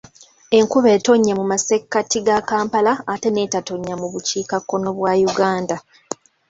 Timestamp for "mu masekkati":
1.39-2.17